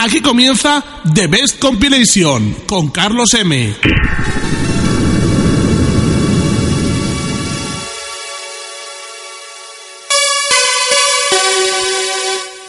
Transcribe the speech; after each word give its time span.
Aquí 0.00 0.20
comienza 0.20 0.84
The 1.12 1.26
Best 1.26 1.58
Compilation 1.58 2.54
con 2.68 2.88
Carlos 2.88 3.34
M. 3.34 3.74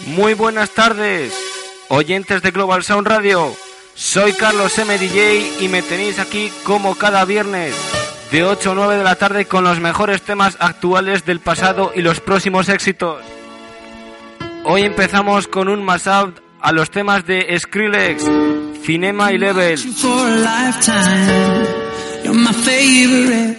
Muy 0.08 0.34
buenas 0.34 0.72
tardes, 0.72 1.32
oyentes 1.90 2.42
de 2.42 2.50
Global 2.50 2.84
Sound 2.84 3.06
Radio. 3.06 3.56
Soy 3.94 4.34
Carlos 4.34 4.76
M. 4.80 4.98
DJ 4.98 5.54
y 5.60 5.68
me 5.68 5.84
tenéis 5.84 6.18
aquí 6.18 6.52
como 6.64 6.96
cada 6.96 7.26
viernes 7.26 7.76
de 8.32 8.44
8 8.44 8.72
a 8.72 8.76
9 8.76 8.98
de 8.98 9.04
la 9.04 9.16
tarde 9.16 9.46
con 9.46 9.64
los 9.64 9.80
mejores 9.80 10.24
temas 10.24 10.58
actuales 10.60 11.28
del 11.28 11.40
pasado 11.40 11.92
y 11.96 12.02
los 12.02 12.22
próximos 12.22 12.70
éxitos. 12.70 13.22
Hoy 14.66 14.82
empezamos 14.82 15.48
con 15.48 15.70
un 15.70 15.84
mashup 15.84 16.49
a 16.62 16.72
los 16.72 16.92
temas 16.92 17.26
de 17.26 17.58
Skrillex, 17.60 18.24
Cinema 18.84 19.32
y 19.32 19.38
Level. 19.38 19.78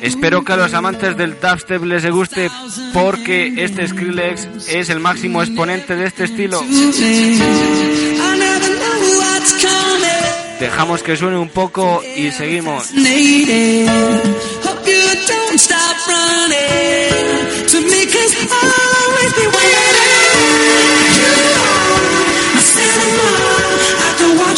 Espero 0.03 0.45
que 0.45 0.53
a 0.53 0.57
los 0.57 0.75
amantes 0.75 1.17
del 1.17 1.39
dubstep 1.41 1.83
les 1.85 2.09
guste 2.11 2.51
porque 2.93 3.55
este 3.57 3.87
Skrillex 3.89 4.69
es 4.69 4.91
el 4.91 5.01
máximo 5.01 5.43
exponente 5.43 5.97
de 5.97 6.07
este 6.07 6.25
estilo. 6.25 6.63
Dejamos 10.61 11.03
que 11.03 11.17
suene 11.17 11.39
un 11.39 11.49
poco 11.49 12.03
y 12.17 12.31
seguimos. 12.33 12.93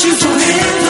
you 0.05 0.15
for. 0.17 0.82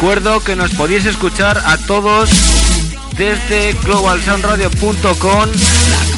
Recuerdo 0.00 0.38
que 0.38 0.54
nos 0.54 0.70
podéis 0.74 1.06
escuchar 1.06 1.60
a 1.66 1.76
todos 1.76 2.30
desde 3.16 3.72
globalsoundradio.com 3.82 5.48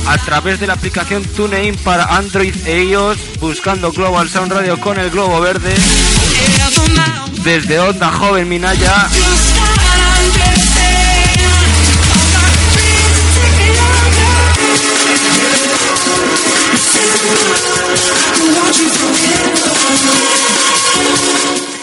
a 0.06 0.18
través 0.18 0.60
de 0.60 0.66
la 0.66 0.74
aplicación 0.74 1.24
TuneIn 1.24 1.76
para 1.76 2.04
Android 2.04 2.54
e 2.66 2.84
iOS 2.84 3.16
buscando 3.40 3.90
Global 3.90 4.28
Sound 4.28 4.52
Radio 4.52 4.78
con 4.78 4.98
el 4.98 5.08
globo 5.08 5.40
verde. 5.40 5.74
Desde 7.42 7.80
Onda 7.80 8.12
Joven 8.12 8.50
Minaya 8.50 9.08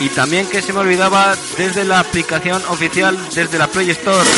y 0.07 0.09
también 0.09 0.47
que 0.47 0.61
se 0.61 0.71
me 0.71 0.79
olvidaba 0.79 1.35
desde 1.57 1.83
la 1.83 1.99
aplicación 1.99 2.61
oficial 2.69 3.17
desde 3.35 3.57
la 3.57 3.67
Play 3.67 3.89
Store. 3.89 4.29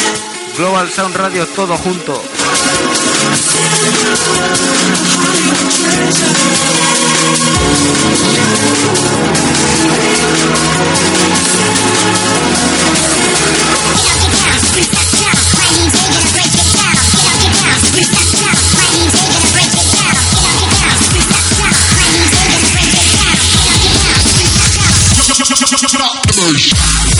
Global 0.57 0.89
Sound 0.89 1.15
Radio 1.15 1.45
todo 1.47 1.77
junto 1.77 2.21
Deus. 26.39 27.18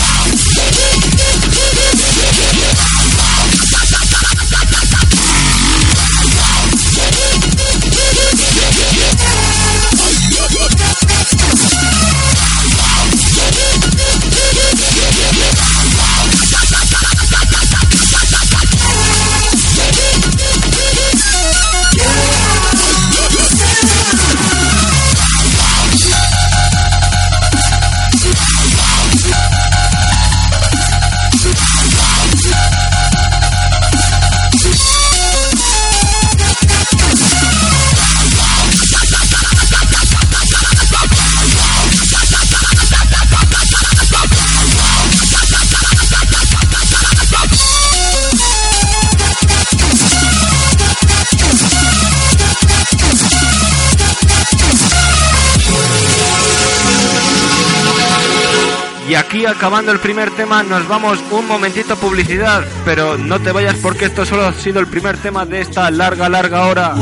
Aquí 59.30 59.46
acabando 59.46 59.92
el 59.92 60.00
primer 60.00 60.28
tema 60.32 60.64
nos 60.64 60.88
vamos 60.88 61.20
un 61.30 61.46
momentito 61.46 61.92
a 61.92 61.96
publicidad, 61.96 62.64
pero 62.84 63.16
no 63.16 63.38
te 63.38 63.52
vayas 63.52 63.76
porque 63.76 64.06
esto 64.06 64.26
solo 64.26 64.44
ha 64.44 64.52
sido 64.52 64.80
el 64.80 64.88
primer 64.88 65.18
tema 65.18 65.46
de 65.46 65.60
esta 65.60 65.88
larga, 65.92 66.28
larga 66.28 66.66
hora. 66.66 66.94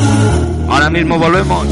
Ahora 0.68 0.90
mismo 0.90 1.18
volvemos. 1.18 1.66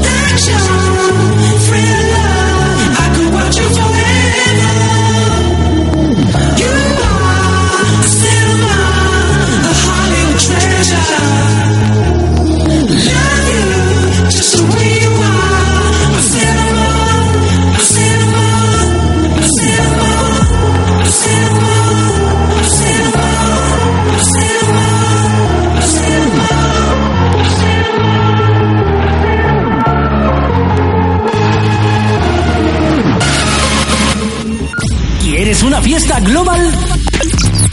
¿Quieres 35.57 35.73
una 35.73 35.81
fiesta 35.81 36.19
global? 36.19 36.71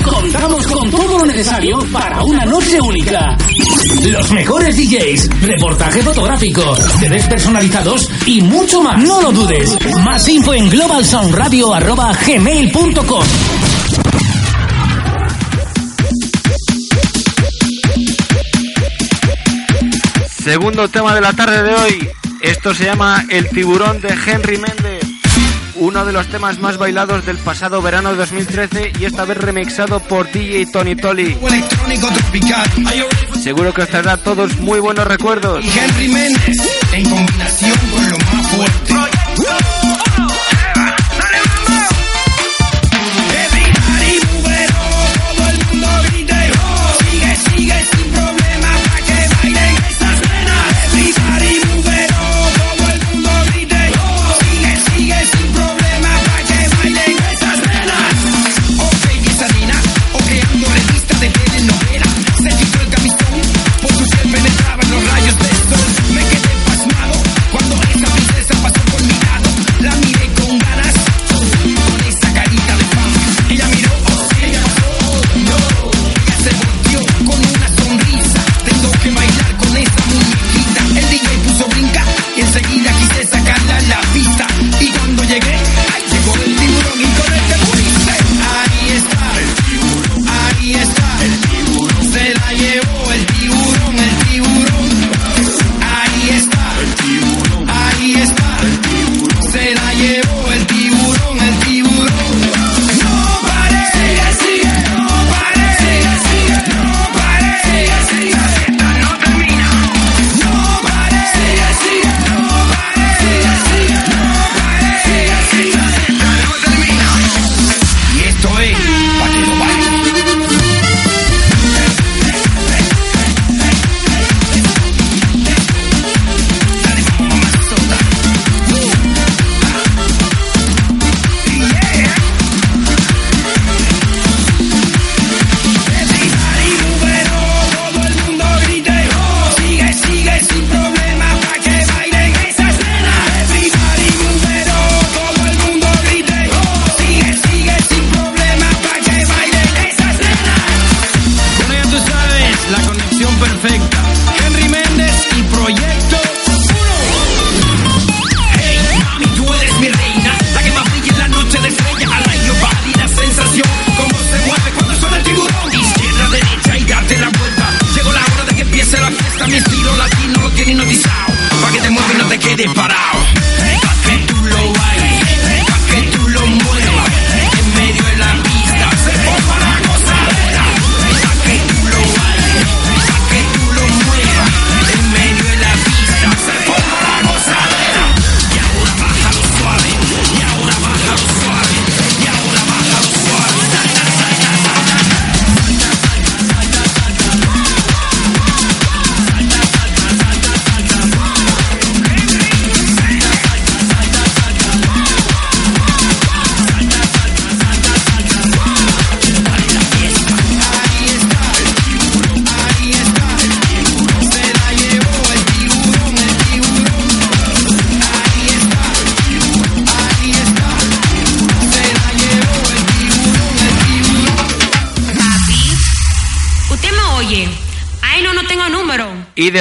Contamos 0.02 0.66
con 0.66 0.90
todo 0.90 1.18
lo 1.18 1.26
necesario 1.26 1.78
para 1.92 2.24
una 2.24 2.46
noche 2.46 2.80
única. 2.80 3.36
Los 4.06 4.30
mejores 4.30 4.74
DJs, 4.74 5.28
reportajes 5.42 6.02
fotográficos, 6.02 6.78
CDs 6.98 7.26
personalizados 7.26 8.08
y 8.24 8.40
mucho 8.40 8.80
más. 8.80 8.96
No 9.02 9.20
lo 9.20 9.32
dudes. 9.32 9.76
Más 10.02 10.26
info 10.28 10.54
en 10.54 10.70
globalsoundradio.gmail.com 10.70 13.24
Segundo 20.42 20.88
tema 20.88 21.14
de 21.14 21.20
la 21.20 21.34
tarde 21.34 21.62
de 21.62 21.74
hoy. 21.74 22.08
Esto 22.40 22.74
se 22.74 22.86
llama 22.86 23.26
El 23.28 23.50
tiburón 23.50 24.00
de 24.00 24.16
Henry 24.26 24.56
Méndez. 24.56 24.93
Uno 25.76 26.04
de 26.04 26.12
los 26.12 26.28
temas 26.28 26.58
más 26.58 26.78
bailados 26.78 27.26
del 27.26 27.36
pasado 27.38 27.82
verano 27.82 28.10
de 28.10 28.16
2013 28.16 28.92
y 28.98 29.04
esta 29.04 29.24
vez 29.24 29.38
remixado 29.38 30.00
por 30.00 30.30
DJ 30.30 30.66
Tony 30.66 30.94
Tolly. 30.94 31.36
Seguro 33.42 33.74
que 33.74 33.82
os 33.82 33.88
traerá 33.88 34.16
todos 34.16 34.56
muy 34.58 34.78
buenos 34.78 35.06
recuerdos. 35.06 35.64
Y 35.64 35.68
Henry 35.68 36.08
Méndez 36.08 36.56
en 36.92 37.10
combinación 37.10 37.78
con 37.92 38.10
lo 38.10 38.18
más 38.18 38.46
fuerte. 38.48 38.93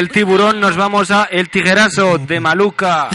Del 0.03 0.11
tiburón 0.11 0.59
nos 0.59 0.75
vamos 0.75 1.11
a 1.11 1.23
El 1.23 1.47
Tiguerazo 1.49 2.17
de 2.17 2.41
Maluca. 2.41 3.07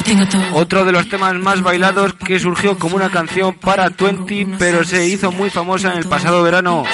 Otro 0.55 0.87
de 0.87 0.93
los 0.93 1.07
temas 1.11 1.35
más 1.35 1.61
bailados 1.61 2.15
que 2.15 2.39
surgió 2.39 2.79
como 2.79 2.97
una 2.97 3.11
canción 3.11 3.53
para 3.53 3.91
Twenty, 3.91 4.47
pero 4.59 4.85
se 4.85 5.07
hizo 5.07 5.31
muy 5.31 5.51
famosa 5.51 5.93
en 5.93 5.99
el 5.99 6.07
pasado 6.07 6.43
verano. 6.43 6.85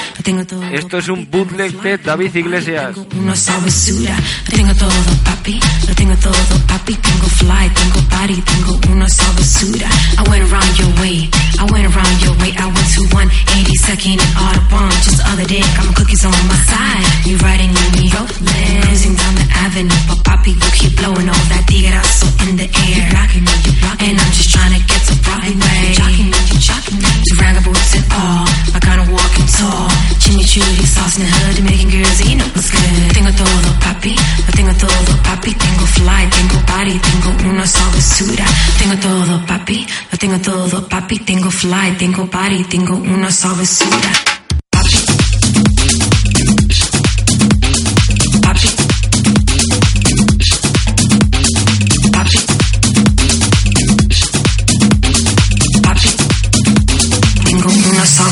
Esto 0.72 0.98
es 0.98 1.08
un 1.08 1.30
bootleg 1.30 1.80
de 1.80 1.98
David 1.98 2.34
Iglesias. 2.34 2.96
Una 3.16 3.36
sabrosura, 3.36 4.16
lo 4.48 4.56
tengo 4.56 4.74
todo, 4.74 4.90
papi, 5.24 5.60
lo 5.86 5.94
tengo 5.94 6.16
todo, 6.16 6.34
papi, 6.66 6.94
tengo 6.96 7.26
fly, 7.26 7.70
tengo 7.70 8.08
party, 8.08 8.42
tengo 8.42 8.80
una 8.90 9.08
sabrosura. 9.08 9.88
I 10.18 10.28
went 10.28 10.50
around 10.50 10.76
your 10.76 10.90
way, 11.00 11.30
I 11.60 11.70
went 11.70 11.86
around 11.86 12.20
your 12.20 12.34
way, 12.42 12.50
I 12.58 12.66
went 12.66 12.88
to 12.94 13.02
182nd 13.14 14.18
and 14.18 14.36
Audubon. 14.42 14.90
Just 15.06 15.18
the 15.18 15.24
other 15.30 15.46
day, 15.46 15.60
got 15.76 15.86
my 15.86 15.94
cookies 15.94 16.24
on 16.24 16.32
my 16.48 16.58
side. 16.66 17.26
You 17.26 17.36
riding 17.38 17.70
in 17.70 17.88
New 17.94 18.08
York, 18.10 18.30
limousine 18.40 19.14
down 19.14 19.34
the 19.36 19.46
avenue. 19.54 19.83
But 20.08 20.20
papi, 20.24 20.52
you 20.54 20.70
keep 20.72 20.92
blowing 20.96 21.28
all 21.28 21.44
that 21.52 21.64
tigarazo 21.66 22.28
in 22.48 22.56
the 22.56 22.68
air. 22.68 22.96
You 22.96 23.02
rocking 23.14 23.44
me, 23.44 23.54
you 23.64 23.72
rocking 23.82 24.08
And 24.08 24.16
I'm 24.20 24.32
just 24.32 24.50
trying 24.50 24.74
to 24.76 24.80
get 24.84 25.02
to 25.08 25.14
Broadway. 25.24 25.78
You're 25.84 25.98
jocking 26.00 26.28
me, 26.32 26.40
you're 26.50 26.64
jocking 26.64 26.98
me. 27.00 27.10
Duranga 27.28 27.60
boots 27.64 27.92
and 27.96 28.06
all, 28.12 28.46
I 28.74 28.78
kinda 28.80 29.04
walking 29.10 29.48
tall. 29.56 29.88
Chimichurri 30.22 30.86
sauce 30.86 31.16
in 31.18 31.24
the 31.24 31.30
hood, 31.30 31.56
making 31.64 31.90
girls, 31.90 32.18
you 32.24 32.36
know 32.36 32.48
what's 32.54 32.70
good. 32.70 33.14
Tengo 33.16 33.32
todo, 33.32 33.68
papi, 33.84 34.12
lo 34.46 34.50
tengo 34.52 34.74
todo, 34.74 35.12
papi. 35.22 35.50
Tengo 35.54 35.86
fly, 35.96 36.22
tengo 36.36 36.58
body, 36.66 36.96
tengo 36.98 37.30
una 37.50 37.66
sabrosura. 37.66 38.46
Tengo 38.78 38.96
todo, 38.98 39.32
papi, 39.46 39.86
lo 40.10 40.18
tengo 40.18 40.38
todo, 40.38 40.76
papi. 40.88 41.18
Tengo 41.18 41.50
fly, 41.50 41.96
tengo 41.98 42.24
body, 42.26 42.64
tengo 42.64 42.94
una 42.96 43.30
sabrosura. 43.30 44.33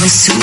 Una 0.03 0.09
sabrosura. 0.09 0.42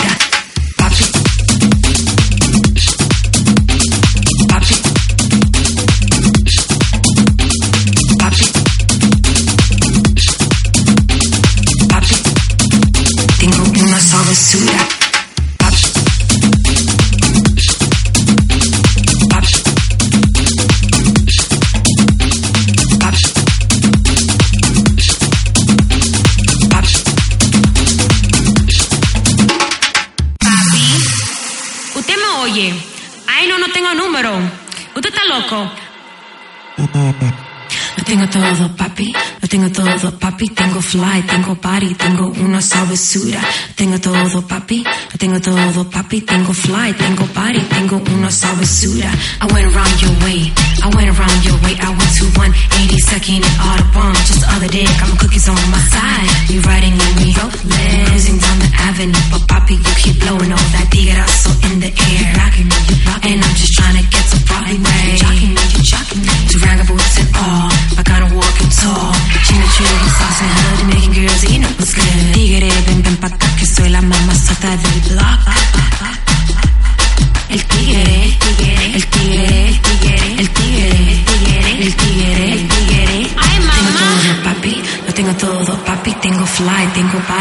Todo, 38.30 38.76
papi. 38.76 39.14
Lo 39.42 39.48
tengo 39.48 39.70
todo, 39.72 40.20
papi. 40.20 40.50
Tengo 40.50 40.82
fly, 40.82 41.24
tengo 41.28 41.56
body, 41.56 41.94
tengo 41.96 42.28
una 42.28 42.62
sabrosura. 42.62 43.42
Tengo 43.76 44.00
todo, 44.00 44.46
papi. 44.48 44.84
Tengo 45.20 45.38
todo, 45.42 45.84
papi. 45.90 46.22
Tengo 46.22 46.54
fly, 46.54 46.94
tengo 46.94 47.28
body, 47.36 47.60
tengo 47.68 48.02
una 48.16 48.32
sabrosura. 48.32 49.12
I 49.42 49.46
went 49.52 49.68
around 49.76 50.02
your 50.02 50.16
way. 50.24 50.48
I 50.82 50.88
went 50.96 51.10
around 51.12 51.44
your 51.44 51.60
way. 51.60 51.76
I 51.76 51.90
went 51.92 52.12
to 52.20 52.26
182nd 52.40 53.44
and 53.44 53.60
Audubon. 53.60 54.16
Just 54.16 54.40
the 54.40 54.48
other 54.56 54.70
day, 54.72 54.86
got 54.96 55.10
my 55.12 55.18
cookies 55.20 55.50
on 55.50 55.60
my 55.76 55.84
side. 55.92 56.30
You 56.48 56.62
riding 56.62 56.96
in 56.96 57.12
New 57.20 57.32
York, 57.36 57.52
limousine 57.68 58.40
down 58.40 58.60
the 58.64 58.72
avenue. 58.80 59.24
But 59.28 59.44
papi, 59.52 59.76
you 59.76 59.94
keep 60.00 60.16
blowing 60.24 60.56
all 60.56 60.68
that 60.72 60.88
tigarazo 60.88 61.52
in 61.68 61.84
the 61.84 61.92
air. 61.92 62.24
You 62.24 62.40
rocking 62.40 62.68
me, 62.72 62.80
you 62.88 62.96
rocking 63.04 63.36
And 63.36 63.44
I'm 63.44 63.56
just 63.60 63.74
trying 63.76 63.98
to 64.00 64.06
get 64.08 64.24
to 64.24 64.38
Broadway. 64.48 64.80
You 64.80 65.20
jocking 65.20 65.52
me, 65.52 65.64
you 65.76 65.84
jocking 65.84 66.22
me. 66.24 66.32
Duranga 66.48 66.88
boots 66.88 67.20
and 67.20 67.30
all. 67.44 67.68
I 68.00 68.02
kinda 68.08 68.28
walking 68.40 68.72
tall. 68.72 69.12
Chimichurri 69.44 70.10
sauce 70.16 70.42
and 70.48 70.54
hood, 70.64 70.80
making 70.96 71.12
girls, 71.12 71.44
you 71.44 71.60
know 71.60 71.72
what's 71.76 71.92
good. 71.92 72.08
Tigre, 72.40 72.72
ven, 72.88 73.04
ven 73.04 73.18
pa' 73.20 73.28
acá, 73.28 73.48
que 73.60 73.66
soy 73.68 73.90
la 73.90 74.02
mamazota 74.02 74.72
del 74.80 74.99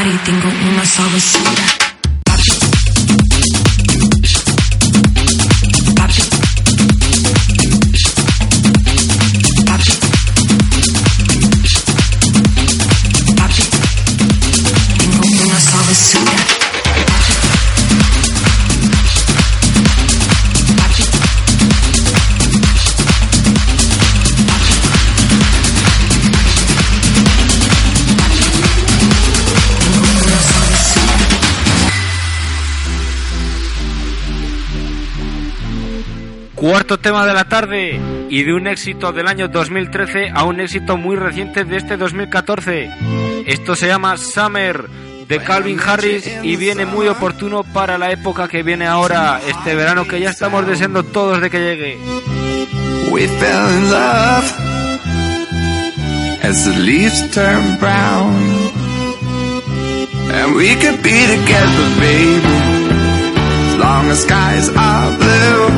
body, 0.08 0.18
tengo 0.24 0.48
una 0.70 0.84
sabrosura. 0.84 1.88
Cuarto 36.88 37.02
tema 37.02 37.26
de 37.26 37.35
la 37.35 37.45
tarde 37.45 38.00
y 38.30 38.45
de 38.45 38.54
un 38.54 38.66
éxito 38.66 39.12
del 39.12 39.28
año 39.28 39.49
2013 39.49 40.30
a 40.35 40.45
un 40.45 40.59
éxito 40.59 40.97
muy 40.97 41.16
reciente 41.16 41.64
de 41.64 41.76
este 41.76 41.99
2014. 41.99 42.90
Esto 43.47 43.76
se 43.76 43.88
llama 43.88 44.16
Summer 44.16 44.88
de 45.28 45.38
Calvin 45.40 45.78
Harris 45.78 46.26
y 46.42 46.57
viene 46.57 46.87
muy 46.87 47.07
oportuno 47.09 47.62
para 47.62 47.99
la 47.99 48.11
época 48.11 48.49
que 48.49 48.62
viene 48.62 48.87
ahora, 48.87 49.38
este 49.47 49.75
verano 49.75 50.09
que 50.09 50.18
ya 50.18 50.30
estamos 50.30 50.66
deseando 50.66 51.02
todos 51.02 51.42
de 51.42 51.50
que 51.50 51.59
llegue. 51.59 51.99
We 53.11 53.28
fell 53.28 53.68
in 53.68 53.90
love 53.90 54.45
as 56.42 56.64
the 56.64 56.75
leaves 56.78 57.30
turn 57.33 57.76
brown. 57.78 58.33
And 60.33 60.57
we 60.57 60.75
could 60.76 61.02
be 61.02 61.26
together, 61.26 62.00
baby, 62.00 62.47
as 63.68 63.76
long 63.76 64.11
as 64.11 64.23
skies 64.23 64.71
are 64.75 65.18
blue. 65.18 65.77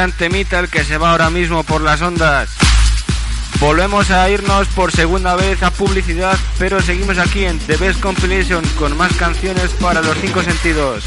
Gran 0.00 0.12
temita 0.12 0.58
el 0.60 0.70
que 0.70 0.82
se 0.82 0.96
va 0.96 1.10
ahora 1.10 1.28
mismo 1.28 1.62
por 1.62 1.82
las 1.82 2.00
ondas. 2.00 2.48
Volvemos 3.60 4.10
a 4.10 4.30
irnos 4.30 4.66
por 4.68 4.92
segunda 4.92 5.36
vez 5.36 5.62
a 5.62 5.70
publicidad, 5.70 6.38
pero 6.58 6.80
seguimos 6.80 7.18
aquí 7.18 7.44
en 7.44 7.58
The 7.58 7.76
Best 7.76 8.00
Compilation 8.00 8.64
con 8.78 8.96
más 8.96 9.12
canciones 9.16 9.70
para 9.72 10.00
los 10.00 10.16
cinco 10.16 10.42
sentidos. 10.42 11.04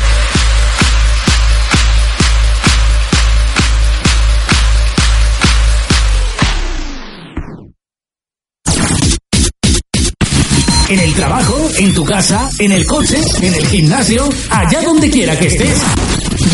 En 10.89 10.99
el 10.99 11.13
trabajo, 11.15 11.67
en 11.79 11.93
tu 11.95 12.06
casa, 12.06 12.47
en 12.60 12.71
el 12.71 12.86
coche, 12.86 13.19
en 13.41 13.56
el 13.56 13.65
gimnasio, 13.65 14.29
allá 14.51 14.84
donde 14.84 15.10
quiera 15.10 15.36
que 15.39 15.47
estés. 15.47 15.82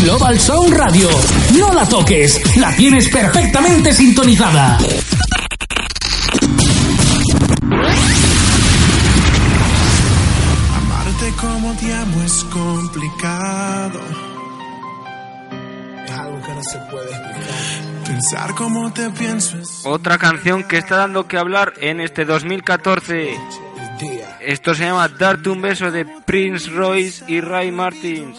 Global 0.02 0.40
Sound 0.40 0.74
Radio. 0.74 1.08
No 1.58 1.72
la 1.74 1.86
toques, 1.86 2.56
la 2.56 2.74
tienes 2.74 3.08
perfectamente 3.10 3.92
sintonizada. 3.92 4.78
Amarte 10.74 11.32
como 11.38 11.74
te 11.74 11.92
amo 11.92 12.22
es 12.22 12.44
complicado. 12.44 14.00
Es 16.04 16.10
algo 16.12 16.42
que 16.42 16.54
no 16.54 16.62
se 16.62 16.78
puede 16.90 17.10
explicar. 17.10 18.06
Pensar 18.06 18.54
como 18.54 18.92
te 18.92 19.10
pienso 19.10 19.58
es 19.58 19.82
Otra 19.84 20.18
canción 20.18 20.64
que 20.64 20.78
está 20.78 20.96
dando 20.96 21.28
que 21.28 21.36
hablar 21.36 21.74
en 21.80 22.00
este 22.00 22.24
2014. 22.24 23.34
el 23.34 23.98
día. 23.98 24.38
Esto 24.40 24.74
se 24.74 24.84
llama 24.84 25.08
Darte 25.08 25.50
un 25.50 25.60
beso 25.60 25.90
de 25.90 26.06
Prince 26.24 26.70
Royce 26.70 27.24
y 27.28 27.40
Ray 27.40 27.70
Martins. 27.70 28.38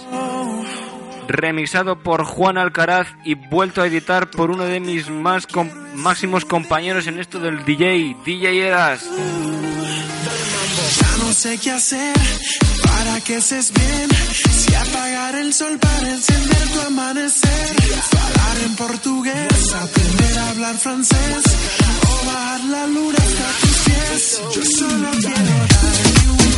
Remixado 1.27 1.99
por 1.99 2.23
Juan 2.25 2.57
Alcaraz 2.57 3.07
y 3.23 3.36
vuelto 3.36 3.81
a 3.81 3.88
editar 3.88 4.29
por 4.29 4.51
uno 4.51 4.65
de 4.65 4.79
mis 4.79 5.10
más 5.10 5.47
com- 5.47 5.69
máximos 5.95 6.45
compañeros 6.45 7.07
en 7.07 7.19
esto 7.19 7.39
del 7.39 7.63
DJ, 7.63 8.15
DJ 8.25 8.67
Eras. 8.67 9.01
Ya 10.99 11.23
no 11.25 11.31
sé 11.34 11.57
qué 11.57 11.71
hacer 11.71 12.13
para 12.84 13.21
que 13.21 13.36
estés 13.38 13.71
bien. 13.73 14.10
Si 14.51 14.73
apagar 14.75 15.36
el 15.36 15.53
sol 15.53 15.77
para 15.79 16.10
encender 16.10 16.67
tu 16.73 16.81
amanecer. 16.81 17.75
Hablar 18.12 18.57
en 18.65 18.75
portugués, 18.75 19.73
aprender 19.73 20.38
a 20.39 20.49
hablar 20.49 20.75
francés. 20.77 21.43
O 22.10 22.25
bajar 22.25 22.63
la 22.65 22.88
luna 22.88 23.17
hasta 23.17 23.60
tus 23.62 23.77
pies. 23.86 24.41
Yo 24.55 24.62
solo 24.77 25.10
quiero 25.12 25.36
darte 25.36 26.50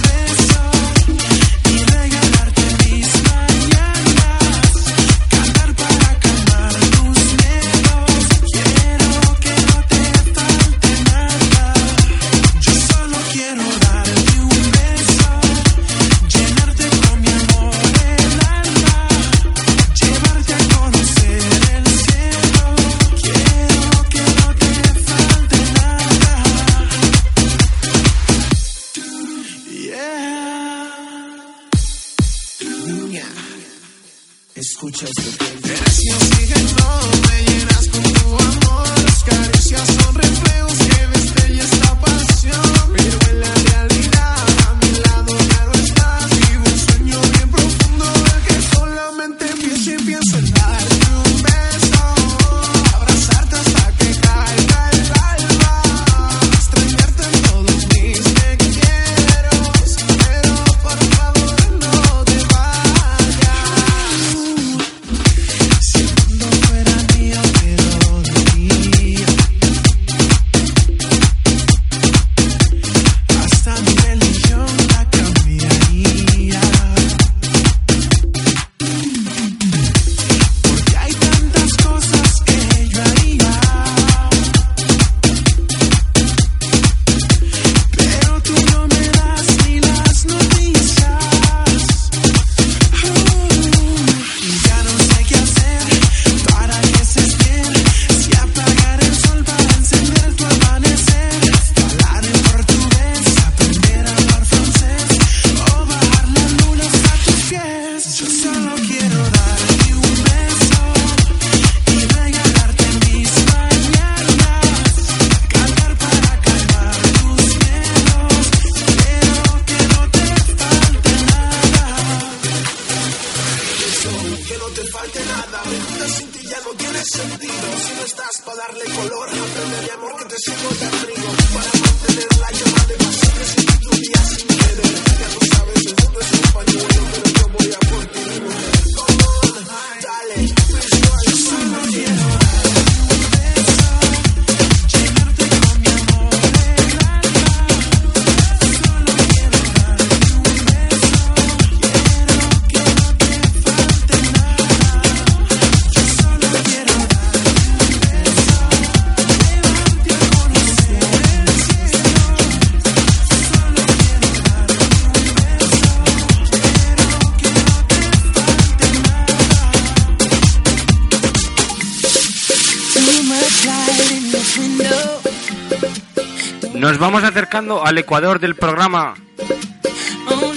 al 177.55 177.97
ecuador 177.99 178.39
del 178.39 178.55
programa. 178.55 179.13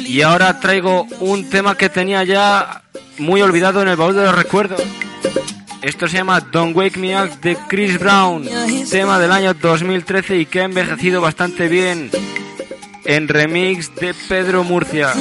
Y 0.06 0.22
ahora 0.22 0.58
traigo 0.60 1.06
un 1.20 1.50
tema 1.50 1.76
que 1.76 1.90
tenía 1.90 2.24
ya 2.24 2.84
muy 3.18 3.42
olvidado 3.42 3.82
en 3.82 3.88
el 3.88 3.96
baúl 3.96 4.14
de 4.14 4.22
los 4.22 4.34
recuerdos. 4.34 4.82
Esto 5.82 6.08
se 6.08 6.16
llama 6.16 6.40
Don't 6.40 6.74
Wake 6.74 6.98
Me 6.98 7.14
Up 7.22 7.38
de 7.42 7.58
Chris 7.68 7.98
Brown, 7.98 8.48
tema 8.90 9.18
del 9.18 9.30
año 9.30 9.52
2013 9.52 10.38
y 10.38 10.46
que 10.46 10.62
ha 10.62 10.64
envejecido 10.64 11.20
bastante 11.20 11.68
bien 11.68 12.10
en 13.04 13.28
remix 13.28 13.94
de 13.96 14.14
Pedro 14.14 14.64
Murcia. 14.64 15.12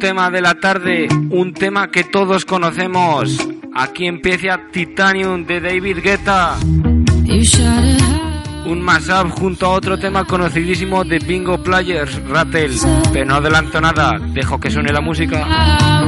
Tema 0.00 0.30
de 0.30 0.40
la 0.40 0.54
tarde, 0.54 1.08
un 1.28 1.52
tema 1.52 1.90
que 1.90 2.04
todos 2.04 2.46
conocemos. 2.46 3.36
Aquí 3.74 4.06
empieza 4.06 4.58
Titanium 4.72 5.44
de 5.44 5.60
David 5.60 5.98
Guetta. 6.02 6.56
Un 8.64 8.80
mashup 8.80 9.30
junto 9.38 9.66
a 9.66 9.70
otro 9.70 9.98
tema 9.98 10.24
conocidísimo 10.24 11.04
de 11.04 11.18
Bingo 11.18 11.62
Players, 11.62 12.18
Rattle. 12.28 12.70
Pero 13.12 13.26
no 13.26 13.34
adelanto 13.36 13.78
nada, 13.78 14.18
dejo 14.32 14.58
que 14.58 14.70
suene 14.70 14.90
la 14.90 15.02
música. 15.02 15.99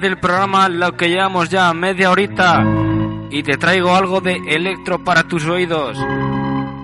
Del 0.00 0.18
programa, 0.18 0.68
lo 0.68 0.96
que 0.96 1.08
llevamos 1.08 1.48
ya 1.48 1.72
media 1.72 2.10
horita, 2.10 2.64
y 3.30 3.42
te 3.42 3.56
traigo 3.56 3.94
algo 3.94 4.20
de 4.20 4.36
electro 4.48 5.02
para 5.02 5.24
tus 5.24 5.44
oídos. 5.46 5.98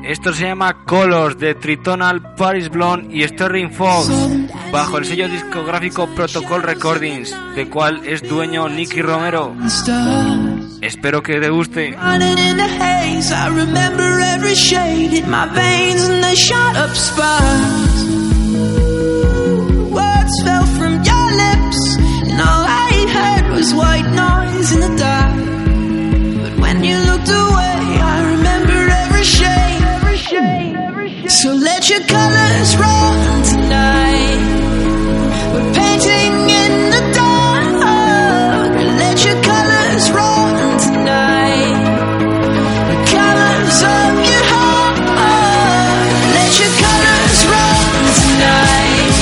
Esto 0.05 0.33
se 0.33 0.47
llama 0.47 0.85
Colors 0.85 1.39
de 1.39 1.55
Tritonal, 1.55 2.35
Paris 2.35 2.69
Blonde 2.69 3.15
y 3.15 3.23
Sterling 3.27 3.71
Fox, 3.71 4.11
bajo 4.73 4.99
el 4.99 5.05
sello 5.05 5.29
discográfico 5.29 6.09
Protocol 6.09 6.63
Recordings, 6.63 7.35
de 7.55 7.69
cual 7.69 8.03
es 8.05 8.29
dueño 8.29 8.69
Nicky 8.69 9.01
Romero. 9.01 9.55
Espero 10.81 11.23
que 11.23 11.39
te 11.41 11.51
guste. 11.51 11.97
Was 23.63 23.75
white 23.75 24.11
noise 24.27 24.73
in 24.75 24.81
the 24.81 24.95
dark. 24.99 25.37
But 26.43 26.55
when 26.65 26.83
you 26.83 26.97
looked 27.11 27.31
away, 27.43 27.79
I 28.13 28.17
remember 28.35 28.79
every 29.03 29.23
shade, 29.39 29.83
every 29.97 30.17
shade, 30.17 30.75
every 30.89 31.11
shade. 31.11 31.31
So 31.31 31.49
let 31.69 31.89
your 31.89 32.03
colors 32.17 32.71
run 32.85 33.43
tonight. 33.53 34.43
We're 35.53 35.71
painting 35.81 36.35
in 36.63 36.73
the 36.95 37.03
dark. 37.21 38.73
Let 39.03 39.17
your 39.27 39.39
colors 39.51 40.05
run 40.19 40.55
tonight. 40.89 41.79
The 42.91 42.99
colors 43.15 43.79
of 43.99 44.13
your 44.31 44.45
heart. 44.55 44.99
Let 46.39 46.53
your 46.63 46.73
colors 46.85 47.39
run 47.55 47.95
tonight. 48.23 49.13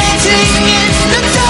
Painting 0.00 0.64
in 0.80 0.92
the 1.12 1.22
dark. 1.34 1.41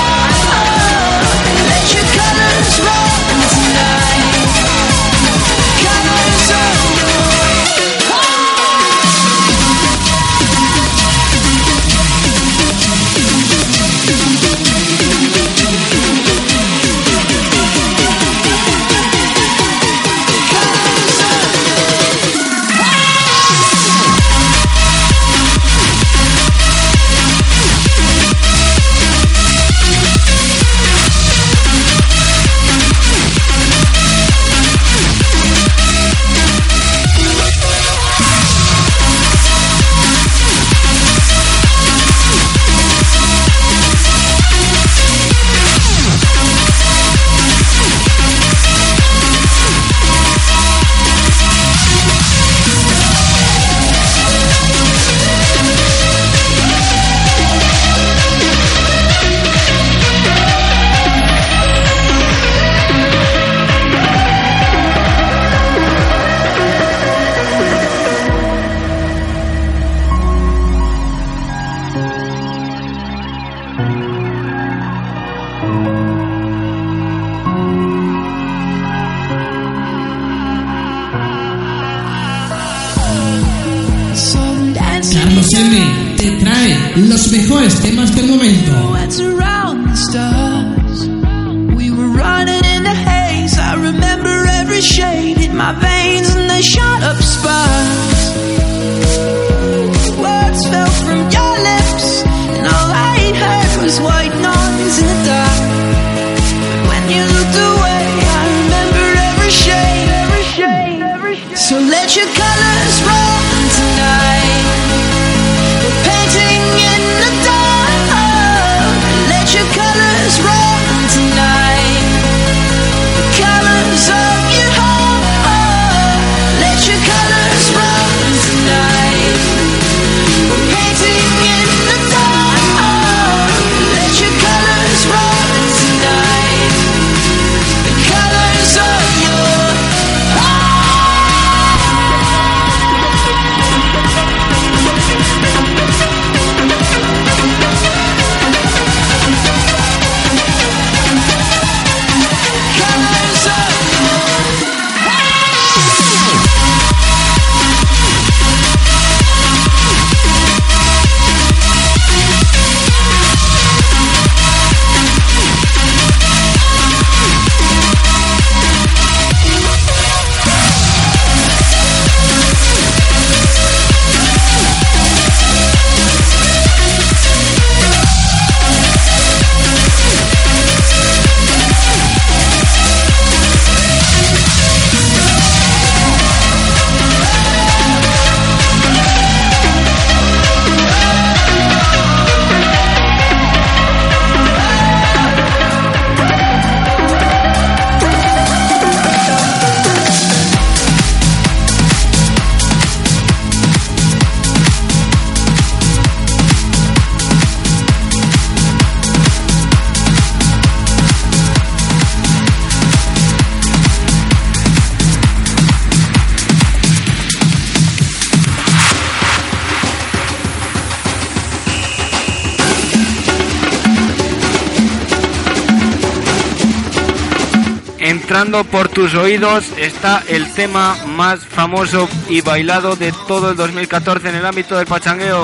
Por 228.52 228.90
tus 228.90 229.14
oídos 229.14 229.64
está 229.78 230.22
el 230.28 230.52
tema 230.52 230.94
más 231.06 231.40
famoso 231.40 232.06
y 232.28 232.42
bailado 232.42 232.96
de 232.96 233.10
todo 233.26 233.50
el 233.50 233.56
2014 233.56 234.28
en 234.28 234.34
el 234.34 234.44
ámbito 234.44 234.76
del 234.76 234.86
pachangueo. 234.86 235.42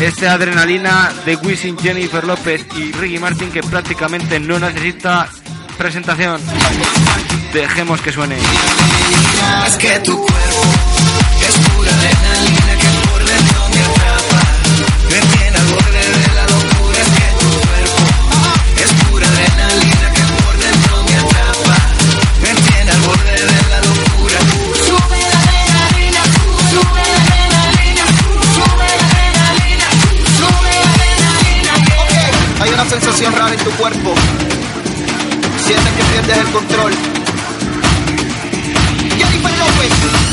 Este 0.00 0.26
adrenalina 0.26 1.12
de 1.24 1.36
Wisin 1.36 1.78
Jennifer 1.78 2.24
López 2.24 2.66
y 2.76 2.90
Ricky 2.90 3.20
Martin 3.20 3.52
que 3.52 3.62
prácticamente 3.62 4.40
no 4.40 4.58
necesita 4.58 5.28
presentación. 5.78 6.40
Dejemos 7.52 8.00
que 8.00 8.10
suene. 8.10 8.36
Es 9.68 9.76
que 9.76 10.00
tu 10.00 10.16
cuerpo 10.16 10.62
es 11.40 11.68
pura 11.68 11.90
adrenalina 11.92 12.76
que 12.80 13.08
por 13.08 13.24
dentro 13.24 13.68
me. 15.08 15.43
sensación 33.00 33.34
rara 33.34 33.52
en 33.52 33.64
tu 33.64 33.70
cuerpo. 33.72 34.14
Sientes 35.66 35.92
que 35.94 36.02
pierdes 36.04 36.36
el 36.38 36.52
control. 36.52 36.92
Jennifer 39.18 39.58
López. 39.58 39.92
Pues? 40.00 40.23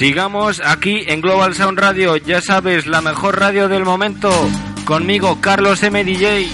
Sigamos 0.00 0.62
aquí 0.64 1.04
en 1.08 1.20
Global 1.20 1.54
Sound 1.54 1.78
Radio, 1.78 2.16
ya 2.16 2.40
sabes, 2.40 2.86
la 2.86 3.02
mejor 3.02 3.38
radio 3.38 3.68
del 3.68 3.84
momento. 3.84 4.30
Conmigo, 4.86 5.42
Carlos 5.42 5.82
M. 5.82 6.02
DJ. 6.02 6.48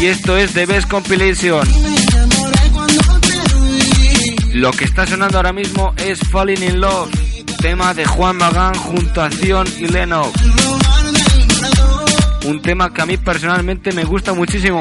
Y 0.00 0.06
esto 0.06 0.38
es 0.38 0.54
The 0.54 0.64
Best 0.64 0.88
Compilation. 0.88 1.68
Lo 4.54 4.70
que 4.70 4.86
está 4.86 5.06
sonando 5.06 5.36
ahora 5.36 5.52
mismo 5.52 5.92
es 5.98 6.18
Falling 6.30 6.62
in 6.62 6.80
Love, 6.80 7.10
tema 7.60 7.92
de 7.92 8.06
Juan 8.06 8.38
Magán 8.38 8.74
junto 8.74 9.20
a 9.20 9.28
Zion 9.28 9.68
y 9.76 9.88
Leno. 9.88 10.32
Un 12.46 12.62
tema 12.62 12.90
que 12.90 13.02
a 13.02 13.04
mí 13.04 13.18
personalmente 13.18 13.92
me 13.92 14.04
gusta 14.04 14.32
muchísimo. 14.32 14.80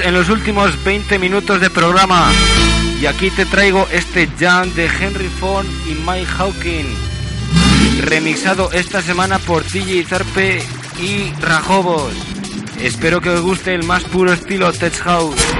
En 0.00 0.14
los 0.14 0.28
últimos 0.28 0.82
20 0.84 1.18
minutos 1.18 1.60
de 1.60 1.68
programa. 1.68 2.30
Y 3.00 3.06
aquí 3.06 3.30
te 3.30 3.44
traigo 3.44 3.86
este 3.92 4.28
jam 4.38 4.72
de 4.74 4.86
Henry 4.86 5.28
Ford 5.28 5.66
y 5.86 5.94
Mike 5.94 6.26
Hawking. 6.26 6.86
Remixado 8.00 8.70
esta 8.72 9.02
semana 9.02 9.38
por 9.38 9.64
DJ 9.64 10.04
Zarpe 10.04 10.62
y 10.98 11.30
Rajobos. 11.40 12.14
Espero 12.80 13.20
que 13.20 13.30
os 13.30 13.40
guste 13.40 13.74
el 13.74 13.82
más 13.82 14.04
puro 14.04 14.32
estilo 14.32 14.72
Tech 14.72 14.96
House. 15.00 15.51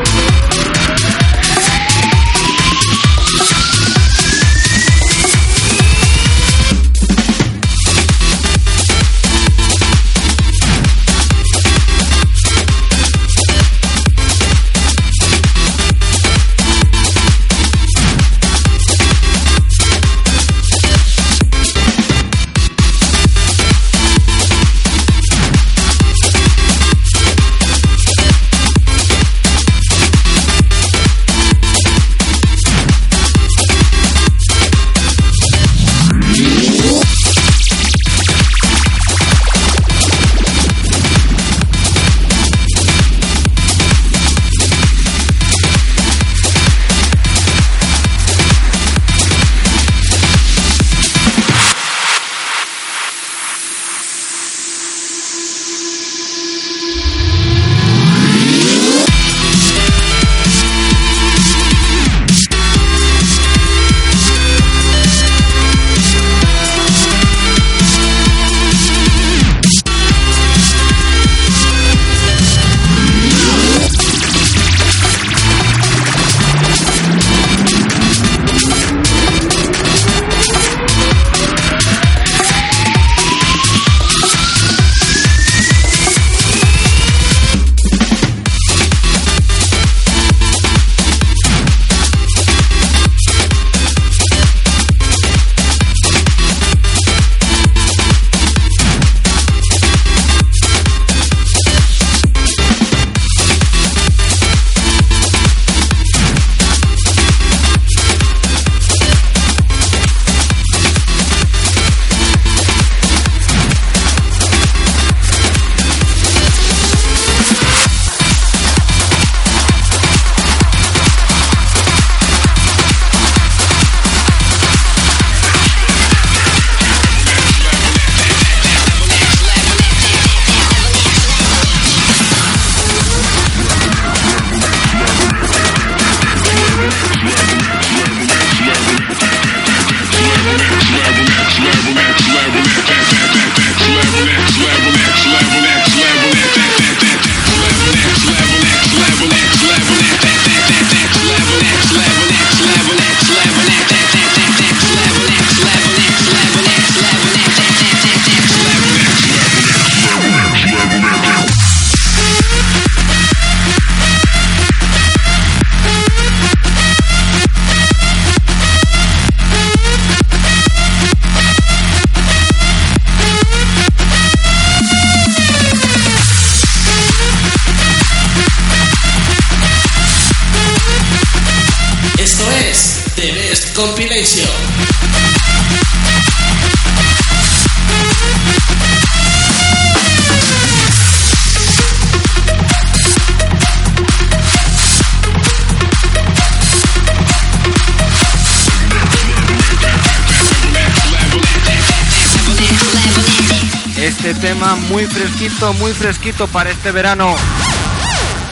Fresquito, 205.22 205.72
muy 205.74 205.92
fresquito 205.92 206.48
para 206.48 206.70
este 206.70 206.90
verano. 206.90 207.36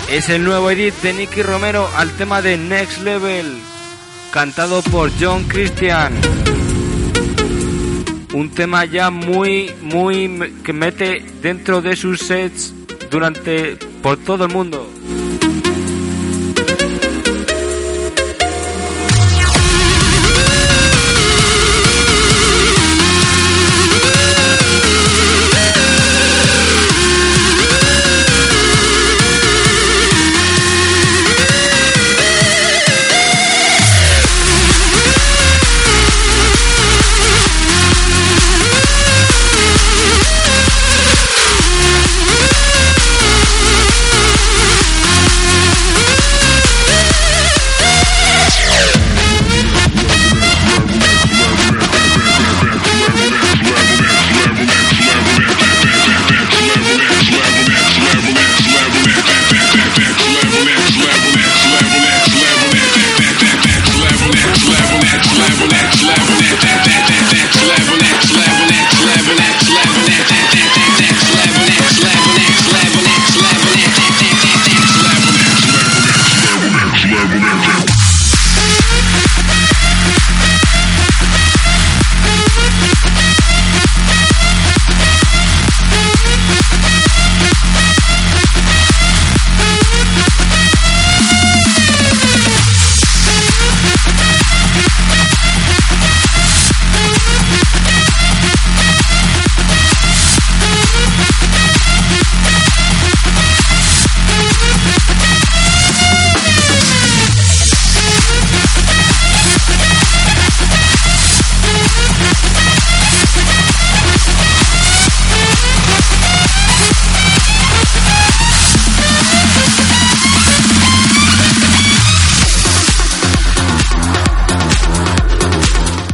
Es 0.09 0.29
el 0.29 0.45
nuevo 0.45 0.71
edit 0.71 0.95
de 1.03 1.13
Nicky 1.13 1.43
Romero 1.43 1.91
al 1.97 2.13
tema 2.13 2.43
de 2.43 2.57
Next 2.57 3.03
Level, 3.03 3.59
cantado 4.31 4.81
por 4.83 5.11
John 5.21 5.45
Christian. 5.49 6.13
Un 8.33 8.51
tema 8.51 8.85
ya 8.85 9.11
muy, 9.11 9.75
muy 9.83 10.55
que 10.63 10.73
mete 10.73 11.25
dentro 11.43 11.83
de 11.83 11.97
sus 11.97 12.21
sets 12.21 12.73
durante 13.11 13.77
por 14.01 14.17
todo 14.19 14.45
el 14.45 14.53
mundo. 14.53 14.89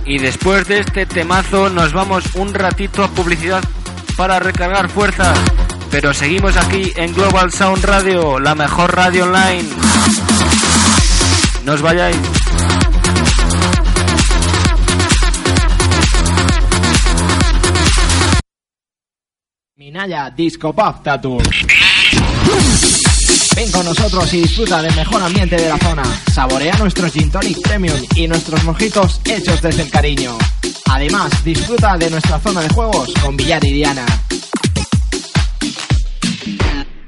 Y 0.06 0.18
después 0.18 0.68
de 0.68 0.78
este 0.78 1.04
temazo 1.04 1.68
nos 1.68 1.92
vamos 1.92 2.34
un 2.36 2.54
ratito 2.54 3.02
a 3.02 3.08
publicidad 3.08 3.62
para 4.16 4.38
recargar 4.38 4.88
fuerzas. 4.88 5.36
Pero 5.90 6.14
seguimos 6.14 6.56
aquí 6.56 6.92
en 6.96 7.12
Global 7.12 7.52
Sound 7.52 7.84
Radio, 7.84 8.38
la 8.38 8.54
mejor 8.54 8.94
radio 8.94 9.24
online. 9.24 9.68
No 11.64 11.72
os 11.72 11.82
vayáis. 11.82 12.16
Minaya 19.74 20.30
Disco 20.30 20.72
Tattoo. 21.02 21.38
Ven 23.56 23.72
con 23.72 23.86
nosotros 23.86 24.34
y 24.34 24.42
disfruta 24.42 24.82
del 24.82 24.94
mejor 24.94 25.22
ambiente 25.22 25.56
de 25.56 25.66
la 25.66 25.78
zona. 25.78 26.02
Saborea 26.30 26.76
nuestros 26.76 27.10
Gin 27.10 27.30
Tonic 27.30 27.58
Premium 27.62 27.96
y 28.14 28.28
nuestros 28.28 28.62
mojitos 28.64 29.18
hechos 29.24 29.62
desde 29.62 29.80
el 29.80 29.90
cariño. 29.90 30.36
Además, 30.90 31.42
disfruta 31.42 31.96
de 31.96 32.10
nuestra 32.10 32.38
zona 32.38 32.60
de 32.60 32.68
juegos 32.68 33.14
con 33.22 33.34
Villar 33.34 33.64
y 33.64 33.72
Diana. 33.72 34.04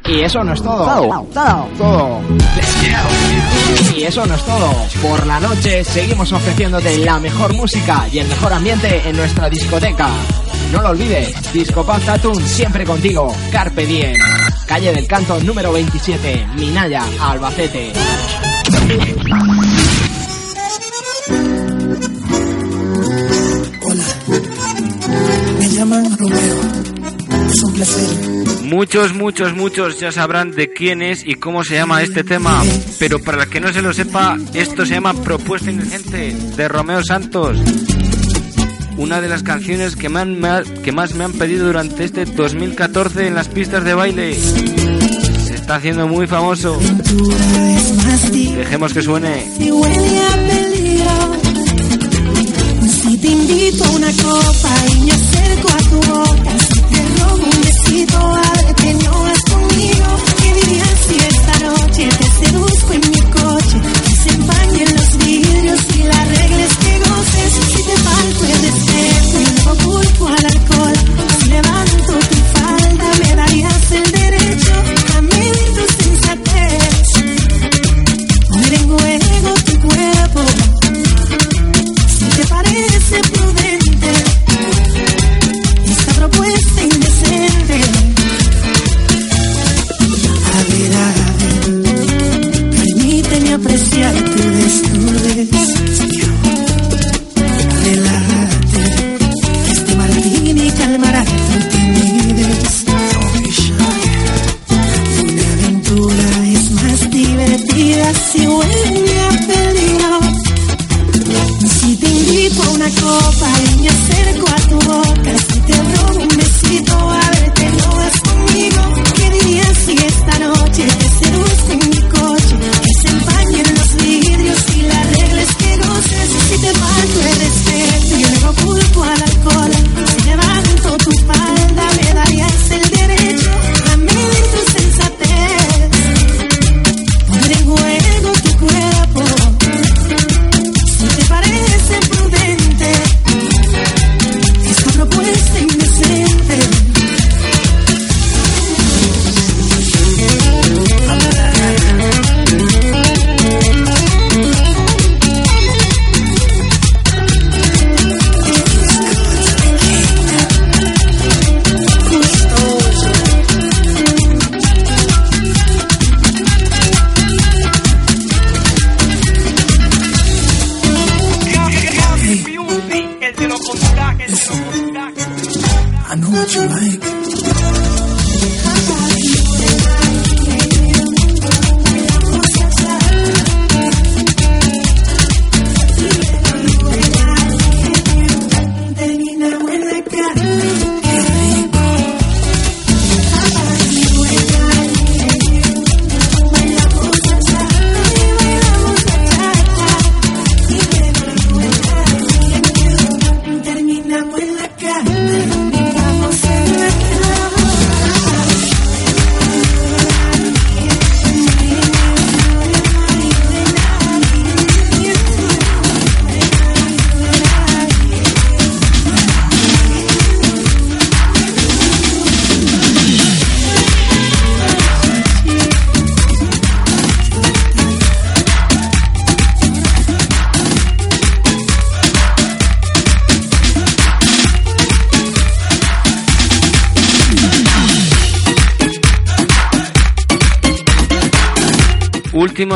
Y 0.07 0.23
eso 0.23 0.43
no 0.43 0.55
es 0.55 0.63
todo. 0.63 1.27
Todo. 1.77 2.23
Y 3.95 4.05
eso 4.05 4.25
no 4.25 4.35
es 4.35 4.43
todo. 4.43 4.73
Por 5.03 5.27
la 5.27 5.41
noche 5.41 5.85
seguimos 5.85 6.33
ofreciéndote 6.33 6.97
la 7.05 7.19
mejor 7.19 7.53
música 7.53 8.07
y 8.11 8.21
el 8.21 8.27
mejor 8.27 8.55
ambiente 8.55 9.03
en 9.07 9.17
nuestra 9.19 9.51
discoteca. 9.51 10.09
No 10.73 10.81
lo 10.81 10.89
olvides, 10.89 11.53
Disco 11.53 11.85
Pub 11.85 12.01
Tatun 12.07 12.43
siempre 12.47 12.87
contigo. 12.87 13.35
Carpe 13.53 13.85
Diem. 13.85 14.15
Calle 14.69 14.93
del 14.93 15.07
Canto 15.07 15.41
número 15.41 15.73
27, 15.73 16.47
Minaya, 16.57 17.03
Albacete. 17.23 17.91
Me 25.59 25.69
llaman 25.71 26.19
Romeo. 26.19 26.61
Es 27.51 27.65
un 27.65 27.73
placer. 27.73 28.65
Muchos, 28.65 29.15
muchos, 29.15 29.55
muchos 29.55 29.99
ya 30.01 30.13
sabrán 30.13 30.51
de 30.51 30.71
quién 30.71 31.01
es 31.01 31.27
y 31.27 31.37
cómo 31.37 31.65
se 31.65 31.77
llama 31.77 32.03
este 32.03 32.23
tema. 32.23 32.63
Pero 32.99 33.21
para 33.21 33.45
el 33.45 33.49
que 33.49 33.61
no 33.61 33.73
se 33.73 33.81
lo 33.81 33.95
sepa, 33.95 34.37
esto 34.53 34.85
se 34.85 34.93
llama 34.93 35.15
Propuesta 35.15 35.71
Indecente 35.71 36.35
de 36.35 36.69
Romeo 36.69 37.03
Santos. 37.03 37.57
Una 38.99 39.21
de 39.21 39.29
las 39.29 39.45
canciones 39.45 39.95
que, 39.95 40.09
más 40.09 41.15
me 41.15 41.25
han 41.25 41.33
pedido 41.33 41.67
durante 41.67 42.03
este 42.03 42.25
2014 42.25 43.29
en 43.29 43.35
las 43.37 43.47
pistas 43.47 43.85
de 43.85 43.95
baile. 43.95 44.35
Se 44.35 45.55
está 45.55 45.77
haciendo 45.77 46.09
muy 46.09 46.27
famoso. 46.27 46.77
Dejemos 48.33 48.93
que 48.93 49.03
suene. 49.03 49.47
Si 53.03 53.17
te 53.19 53.29
invito 53.29 53.85
a 53.85 53.91
una 53.91 54.13
copa 54.13 54.75
y 54.91 55.01
me 55.05 55.13
acerco 55.13 55.69
a 55.69 55.79
tu 55.79 55.97
boca, 56.13 56.57
te 56.91 57.21
robo 57.21 57.45
un 57.45 57.61
besito, 57.63 58.19
ábrete, 58.19 58.95
no 58.95 59.23
vas 59.23 59.43
conmigo. 59.43 60.07
¿Qué 60.43 60.55
dirías 60.55 60.99
si 61.09 61.17
esta 61.17 61.59
noche 61.61 62.09
te 62.19 62.47
seduzco 62.47 62.93
en 62.95 63.11
mi 63.13 63.21
coche? 63.31 63.98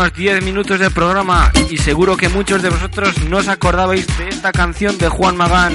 Últimos 0.03 0.19
10 0.19 0.45
minutos 0.45 0.81
del 0.81 0.91
programa 0.91 1.53
y 1.71 1.77
seguro 1.77 2.17
que 2.17 2.29
muchos 2.29 2.61
de 2.61 2.71
vosotros 2.71 3.15
no 3.29 3.37
os 3.37 3.47
acordabais 3.47 4.05
de 4.19 4.31
esta 4.31 4.51
canción 4.51 4.99
de 4.99 5.09
Juan 5.09 5.37
Magán 5.37 5.73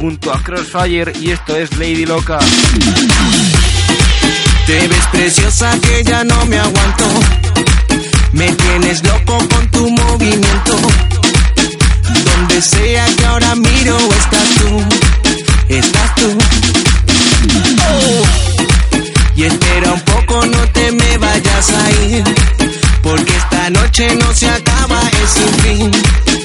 junto 0.00 0.32
a 0.32 0.42
Crossfire 0.42 1.12
y 1.20 1.32
esto 1.32 1.54
es 1.54 1.76
Lady 1.76 2.06
Loca. 2.06 2.38
Te 4.66 4.88
ves 4.88 5.06
preciosa 5.12 5.78
que 5.82 6.02
ya 6.02 6.24
no 6.24 6.46
me 6.46 6.58
aguanto. 6.58 7.04
Me 8.32 8.50
tienes 8.52 9.04
loco 9.04 9.36
con 9.46 9.68
tu 9.70 9.90
movimiento. 9.90 10.76
donde 12.24 12.62
sea 12.62 13.04
que 13.18 13.26
ahora 13.26 13.54
miro 13.54 13.98
estás 13.98 14.48
tú, 14.60 14.82
estás 15.68 16.14
tú. 16.14 16.38
Y 19.36 19.42
espera 19.44 19.92
un 19.92 20.00
poco, 20.00 20.46
no 20.46 20.66
te 20.68 20.92
me 20.92 21.18
vayas 21.18 21.70
a 21.70 21.90
ir, 22.06 22.24
porque 23.16 23.36
esta 23.36 23.68
noche 23.68 24.16
no 24.16 24.32
se 24.32 24.48
acaba, 24.48 24.98
es 25.22 25.30
sin 25.30 25.54
fin. 25.60 26.41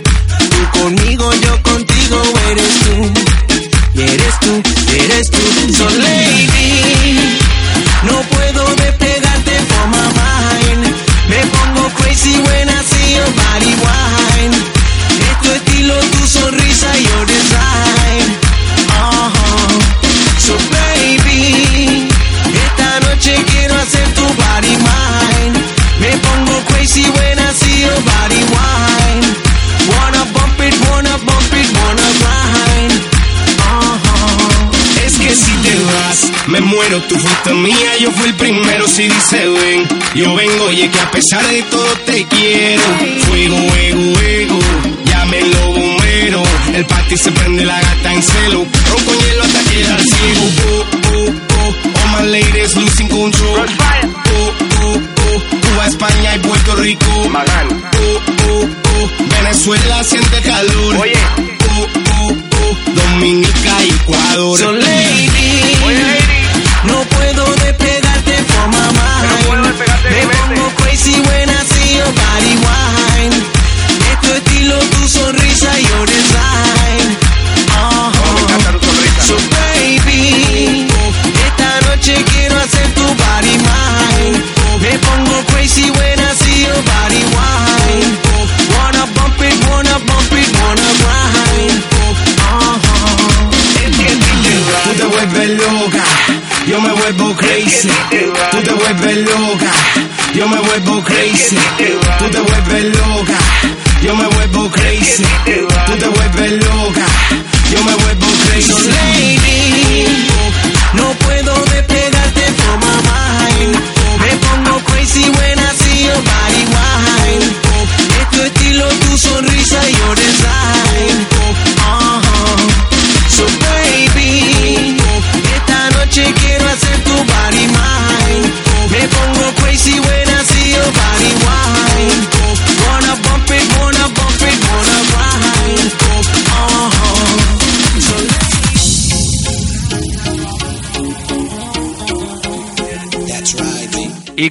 Mía, 37.57 37.97
yo 37.99 38.11
fui 38.11 38.27
el 38.29 38.35
primero, 38.35 38.87
si 38.87 39.03
dice 39.03 39.47
ven, 39.47 39.87
yo 40.15 40.35
vengo, 40.35 40.65
oye 40.65 40.89
que 40.89 40.99
a 40.99 41.11
pesar 41.11 41.45
de 41.47 41.61
todo 41.63 41.95
te 42.05 42.25
quiero, 42.25 42.81
fuego, 43.27 43.57
ego, 43.57 44.19
ego, 44.21 44.59
llámenlo 45.05 45.67
bombero, 45.73 46.43
el 46.73 46.85
party 46.85 47.17
se 47.17 47.31
prende 47.31 47.65
la 47.65 47.79
gata 47.81 48.13
en 48.13 48.23
celo, 48.23 48.65
ron 48.89 49.05
con 49.05 49.17
hielo 49.19 49.43
hasta 49.43 49.63
quedar 49.71 50.01
ciego, 50.01 50.49
oh, 50.69 50.85
oh, 51.13 51.33
oh, 51.59 51.73
all 51.99 52.21
my 52.21 52.31
ladies 52.31 52.75
losing 52.75 53.07
control, 53.09 53.59
oh, 53.59 54.53
oh, 54.81 55.01
oh, 55.21 55.41
Cuba, 55.61 55.87
España 55.87 56.35
y 56.35 56.39
Puerto 56.39 56.75
Rico, 56.75 57.05
oh, 57.11 57.31
oh, 58.49 58.67
oh, 58.89 59.09
Venezuela 59.29 60.03
siente 60.03 60.41
calor, 60.41 60.95
oye, 60.97 61.13
oh, 61.69 61.87
oh, 62.21 62.31
oh, 62.31 62.77
Dominica 62.93 63.83
y 63.85 63.89
Ecuador. 63.89 64.59
So 64.59 64.71
lady, 64.71 65.29
no 65.81 66.16
yo 100.47 100.53
me 100.55 100.61
vuelvo 100.61 101.03
crazy. 101.03 101.57
Tú 102.19 102.29
te 102.29 102.39
vuelves 102.39 102.83
loca, 102.95 103.37
yo 104.01 104.15
me 104.15 104.27
vuelvo 104.27 104.69
crazy. 104.71 105.23
Tú 105.85 105.93
te 105.97 106.07
vuelves 106.07 106.51
loca, 106.65 107.05
yo 107.71 107.83
me 107.83 107.95
vuelvo 107.95 108.27
crazy. 108.45 108.73
Lady, 108.89 110.05
no 110.93 111.11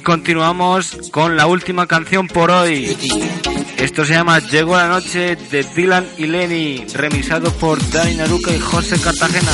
continuamos 0.07 0.97
con 1.11 1.35
la 1.35 1.47
última 1.47 1.85
canción 1.85 2.29
por 2.29 2.49
hoy. 2.49 2.95
Esto 3.75 4.05
se 4.05 4.13
llama 4.13 4.39
Llegó 4.39 4.77
la 4.77 4.87
noche 4.87 5.35
de 5.35 5.63
Dylan 5.75 6.07
y 6.17 6.27
Lenny, 6.27 6.85
remisado 6.93 7.51
por 7.51 7.77
Dani 7.91 8.15
Naruca 8.15 8.55
y 8.55 8.59
José 8.59 8.97
Cartagena. 9.01 9.51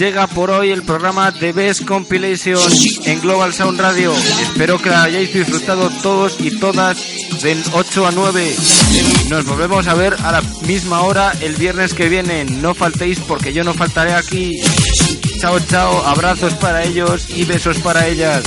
Llega 0.00 0.26
por 0.28 0.50
hoy 0.50 0.70
el 0.70 0.82
programa 0.82 1.30
de 1.30 1.52
Best 1.52 1.84
Compilation 1.84 2.58
en 3.04 3.20
Global 3.20 3.52
Sound 3.52 3.78
Radio. 3.78 4.14
Espero 4.40 4.80
que 4.80 4.88
hayáis 4.88 5.30
disfrutado 5.30 5.90
todos 6.02 6.36
y 6.40 6.58
todas 6.58 6.96
del 7.42 7.62
8 7.74 8.06
a 8.06 8.10
9. 8.10 8.56
Nos 9.28 9.44
volvemos 9.44 9.86
a 9.88 9.94
ver 9.94 10.16
a 10.24 10.32
la 10.32 10.42
misma 10.62 11.02
hora 11.02 11.34
el 11.42 11.54
viernes 11.54 11.92
que 11.92 12.08
viene. 12.08 12.46
No 12.46 12.74
faltéis 12.74 13.20
porque 13.20 13.52
yo 13.52 13.62
no 13.62 13.74
faltaré 13.74 14.14
aquí. 14.14 14.58
Chao, 15.38 15.60
chao. 15.60 16.02
Abrazos 16.06 16.54
para 16.54 16.82
ellos 16.82 17.26
y 17.28 17.44
besos 17.44 17.76
para 17.80 18.08
ellas. 18.08 18.42